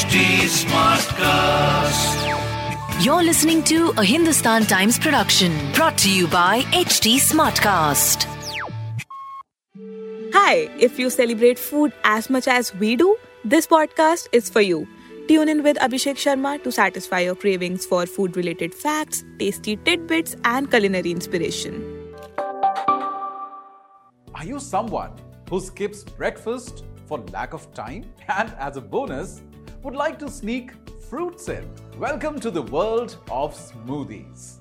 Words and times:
HT 0.00 0.48
Smartcast. 0.64 2.24
You're 3.04 3.22
listening 3.22 3.62
to 3.64 3.90
a 3.98 4.02
Hindustan 4.02 4.64
Times 4.64 4.98
production 4.98 5.52
brought 5.74 5.98
to 5.98 6.10
you 6.10 6.26
by 6.26 6.62
HT 6.72 7.16
Smartcast. 7.16 8.24
Hi, 10.32 10.70
if 10.78 10.98
you 10.98 11.10
celebrate 11.10 11.58
food 11.58 11.92
as 12.04 12.30
much 12.30 12.48
as 12.48 12.74
we 12.76 12.96
do, 12.96 13.14
this 13.44 13.66
podcast 13.66 14.28
is 14.32 14.48
for 14.48 14.62
you. 14.62 14.88
Tune 15.28 15.50
in 15.50 15.62
with 15.62 15.76
Abhishek 15.76 16.16
Sharma 16.16 16.64
to 16.64 16.72
satisfy 16.72 17.20
your 17.20 17.34
cravings 17.34 17.84
for 17.84 18.06
food 18.06 18.38
related 18.38 18.74
facts, 18.74 19.22
tasty 19.38 19.76
tidbits, 19.76 20.34
and 20.44 20.70
culinary 20.70 21.10
inspiration. 21.10 21.84
Are 24.34 24.46
you 24.46 24.60
someone 24.60 25.12
who 25.50 25.60
skips 25.60 26.04
breakfast 26.04 26.84
for 27.04 27.18
lack 27.32 27.52
of 27.52 27.70
time 27.74 28.06
and, 28.28 28.54
as 28.58 28.78
a 28.78 28.80
bonus, 28.80 29.42
would 29.82 29.94
like 29.94 30.18
to 30.18 30.28
sneak 30.28 30.72
fruits 31.08 31.48
in? 31.48 31.66
Welcome 31.98 32.38
to 32.40 32.50
the 32.50 32.60
world 32.60 33.16
of 33.30 33.54
smoothies. 33.54 34.56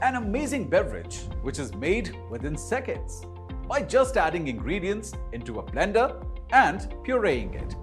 An 0.00 0.14
amazing 0.14 0.70
beverage 0.70 1.18
which 1.42 1.58
is 1.58 1.74
made 1.74 2.16
within 2.30 2.56
seconds 2.56 3.26
by 3.68 3.82
just 3.82 4.16
adding 4.16 4.48
ingredients 4.48 5.12
into 5.32 5.58
a 5.58 5.62
blender 5.62 6.24
and 6.52 6.80
pureeing 7.04 7.54
it. 7.54 7.76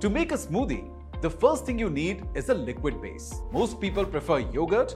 To 0.00 0.10
make 0.10 0.32
a 0.32 0.36
smoothie, 0.36 0.90
the 1.22 1.30
first 1.30 1.64
thing 1.64 1.78
you 1.78 1.88
need 1.88 2.26
is 2.34 2.50
a 2.50 2.54
liquid 2.54 3.00
base. 3.00 3.32
Most 3.50 3.80
people 3.80 4.04
prefer 4.04 4.40
yogurt, 4.40 4.94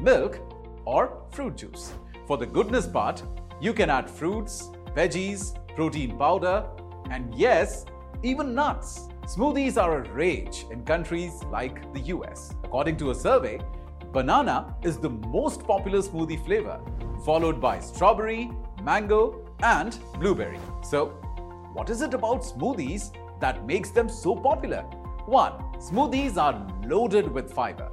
milk, 0.00 0.40
or 0.84 1.22
fruit 1.30 1.56
juice. 1.56 1.92
For 2.26 2.36
the 2.36 2.46
goodness 2.46 2.88
part, 2.88 3.22
you 3.60 3.72
can 3.72 3.90
add 3.90 4.10
fruits, 4.10 4.70
veggies, 4.94 5.54
protein 5.74 6.16
powder, 6.16 6.64
and 7.10 7.34
yes, 7.34 7.84
even 8.22 8.54
nuts. 8.54 9.08
Smoothies 9.26 9.80
are 9.80 9.98
a 9.98 10.12
rage 10.12 10.64
in 10.70 10.84
countries 10.84 11.42
like 11.50 11.92
the 11.92 12.00
US. 12.14 12.54
According 12.64 12.96
to 12.98 13.10
a 13.10 13.14
survey, 13.14 13.60
banana 14.12 14.74
is 14.82 14.98
the 14.98 15.10
most 15.10 15.62
popular 15.64 16.00
smoothie 16.00 16.44
flavor, 16.44 16.80
followed 17.24 17.60
by 17.60 17.78
strawberry, 17.78 18.50
mango, 18.82 19.44
and 19.62 19.98
blueberry. 20.18 20.58
So, 20.82 21.08
what 21.74 21.90
is 21.90 22.00
it 22.00 22.14
about 22.14 22.42
smoothies 22.42 23.12
that 23.40 23.66
makes 23.66 23.90
them 23.90 24.08
so 24.08 24.34
popular? 24.34 24.82
1. 25.26 25.52
Smoothies 25.78 26.36
are 26.36 26.66
loaded 26.86 27.30
with 27.30 27.52
fiber. 27.52 27.90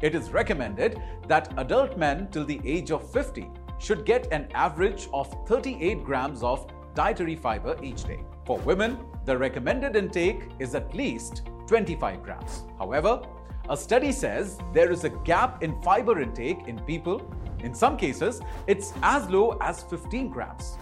It 0.00 0.16
is 0.16 0.32
recommended 0.32 1.00
that 1.28 1.54
adult 1.58 1.96
men 1.96 2.28
till 2.32 2.44
the 2.44 2.60
age 2.64 2.90
of 2.90 3.08
50 3.12 3.48
should 3.82 4.04
get 4.04 4.32
an 4.32 4.46
average 4.54 5.08
of 5.12 5.34
38 5.46 6.04
grams 6.04 6.42
of 6.44 6.66
dietary 6.94 7.34
fiber 7.34 7.76
each 7.82 8.04
day. 8.04 8.20
For 8.46 8.58
women, 8.60 8.98
the 9.24 9.36
recommended 9.36 9.96
intake 9.96 10.42
is 10.60 10.74
at 10.74 10.94
least 10.94 11.42
25 11.66 12.22
grams. 12.22 12.62
However, 12.78 13.22
a 13.68 13.76
study 13.76 14.12
says 14.12 14.58
there 14.72 14.90
is 14.90 15.04
a 15.04 15.10
gap 15.10 15.62
in 15.62 15.80
fiber 15.82 16.20
intake 16.20 16.68
in 16.68 16.78
people. 16.80 17.20
In 17.60 17.74
some 17.74 17.96
cases, 17.96 18.40
it's 18.66 18.92
as 19.02 19.28
low 19.28 19.58
as 19.60 19.82
15 19.84 20.28
grams. 20.28 20.76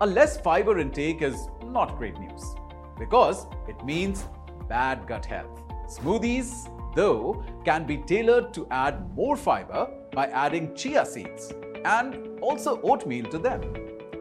A 0.00 0.06
less 0.06 0.40
fiber 0.40 0.78
intake 0.78 1.22
is 1.22 1.48
not 1.64 1.96
great 1.98 2.18
news 2.20 2.54
because 2.98 3.46
it 3.68 3.84
means 3.84 4.26
bad 4.68 5.06
gut 5.08 5.24
health. 5.24 5.62
Smoothies, 5.88 6.70
though, 6.94 7.42
can 7.64 7.84
be 7.84 7.96
tailored 7.96 8.52
to 8.54 8.66
add 8.70 9.12
more 9.16 9.36
fiber 9.36 9.88
by 10.12 10.26
adding 10.28 10.74
chia 10.74 11.04
seeds 11.06 11.52
and 11.84 12.40
also 12.40 12.80
oatmeal 12.82 13.24
to 13.26 13.38
them. 13.38 13.62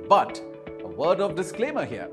But 0.07 0.41
a 0.83 0.87
word 0.87 1.19
of 1.19 1.35
disclaimer 1.35 1.85
here 1.85 2.09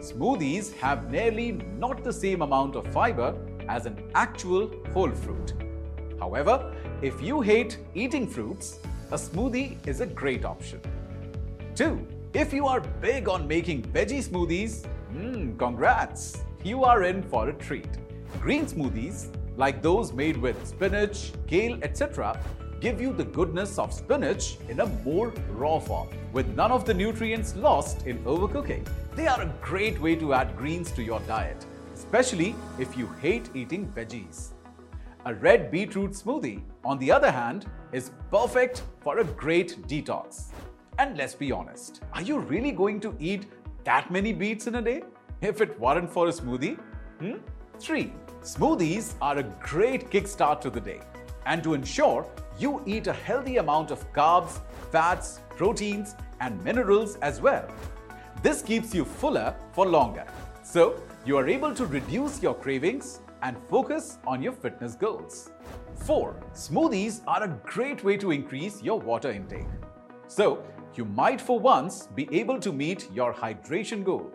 smoothies 0.00 0.72
have 0.76 1.10
nearly 1.10 1.52
not 1.76 2.04
the 2.04 2.12
same 2.12 2.42
amount 2.42 2.76
of 2.76 2.86
fiber 2.92 3.36
as 3.68 3.86
an 3.86 3.96
actual 4.14 4.70
whole 4.92 5.10
fruit. 5.10 5.54
However, 6.20 6.74
if 7.02 7.20
you 7.22 7.40
hate 7.40 7.78
eating 7.94 8.26
fruits, 8.26 8.78
a 9.10 9.16
smoothie 9.16 9.76
is 9.86 10.00
a 10.00 10.06
great 10.06 10.44
option. 10.44 10.80
2. 11.74 12.06
If 12.34 12.52
you 12.52 12.66
are 12.66 12.80
big 13.00 13.28
on 13.28 13.46
making 13.48 13.82
veggie 13.82 14.22
smoothies, 14.22 14.84
hmm, 15.12 15.56
congrats! 15.56 16.42
You 16.62 16.84
are 16.84 17.04
in 17.04 17.22
for 17.22 17.48
a 17.48 17.52
treat. 17.52 17.88
Green 18.40 18.66
smoothies, 18.66 19.28
like 19.56 19.80
those 19.80 20.12
made 20.12 20.36
with 20.36 20.66
spinach, 20.66 21.32
kale, 21.46 21.78
etc., 21.82 22.38
give 22.80 23.00
you 23.00 23.12
the 23.12 23.24
goodness 23.24 23.78
of 23.78 23.92
spinach 23.92 24.56
in 24.68 24.80
a 24.80 24.86
more 25.04 25.32
raw 25.50 25.78
form, 25.78 26.08
with 26.32 26.46
none 26.54 26.70
of 26.70 26.84
the 26.84 26.94
nutrients 26.94 27.56
lost 27.56 28.06
in 28.06 28.18
overcooking. 28.24 28.86
They 29.14 29.26
are 29.26 29.42
a 29.42 29.52
great 29.60 30.00
way 30.00 30.14
to 30.16 30.34
add 30.34 30.56
greens 30.56 30.92
to 30.92 31.02
your 31.02 31.20
diet, 31.20 31.66
especially 31.94 32.54
if 32.78 32.96
you 32.96 33.08
hate 33.20 33.50
eating 33.54 33.92
veggies. 33.96 34.52
A 35.24 35.34
red 35.34 35.70
beetroot 35.70 36.12
smoothie, 36.12 36.62
on 36.84 36.98
the 36.98 37.10
other 37.10 37.30
hand, 37.30 37.66
is 37.92 38.12
perfect 38.30 38.82
for 39.00 39.18
a 39.18 39.24
great 39.24 39.86
detox. 39.88 40.52
And 40.98 41.16
let's 41.16 41.34
be 41.34 41.50
honest, 41.50 42.00
are 42.12 42.22
you 42.22 42.38
really 42.38 42.72
going 42.72 43.00
to 43.00 43.14
eat 43.18 43.46
that 43.84 44.10
many 44.10 44.32
beets 44.32 44.66
in 44.66 44.76
a 44.76 44.82
day? 44.82 45.02
If 45.40 45.60
it 45.60 45.78
weren't 45.78 46.10
for 46.10 46.28
a 46.28 46.32
smoothie? 46.32 46.78
Hmm? 47.18 47.38
3. 47.80 48.12
Smoothies 48.42 49.14
are 49.20 49.38
a 49.38 49.42
great 49.42 50.10
kickstart 50.10 50.60
to 50.62 50.70
the 50.70 50.80
day. 50.80 51.00
And 51.46 51.62
to 51.62 51.74
ensure 51.74 52.26
you 52.58 52.82
eat 52.86 53.06
a 53.06 53.12
healthy 53.12 53.58
amount 53.58 53.90
of 53.90 54.12
carbs, 54.12 54.60
fats, 54.90 55.40
proteins, 55.56 56.14
and 56.40 56.62
minerals 56.64 57.16
as 57.16 57.40
well. 57.40 57.68
This 58.42 58.62
keeps 58.62 58.94
you 58.94 59.04
fuller 59.04 59.54
for 59.72 59.86
longer. 59.86 60.26
So, 60.62 61.00
you 61.24 61.36
are 61.36 61.48
able 61.48 61.74
to 61.74 61.86
reduce 61.86 62.42
your 62.42 62.54
cravings 62.54 63.20
and 63.42 63.56
focus 63.68 64.18
on 64.26 64.42
your 64.42 64.52
fitness 64.52 64.94
goals. 64.94 65.50
4. 66.04 66.36
Smoothies 66.54 67.22
are 67.26 67.44
a 67.44 67.48
great 67.64 68.04
way 68.04 68.16
to 68.16 68.30
increase 68.30 68.82
your 68.82 69.00
water 69.00 69.30
intake. 69.30 69.66
So, 70.26 70.62
you 70.94 71.04
might 71.04 71.40
for 71.40 71.58
once 71.58 72.08
be 72.14 72.28
able 72.32 72.58
to 72.60 72.72
meet 72.72 73.08
your 73.12 73.32
hydration 73.32 74.04
goal. 74.04 74.32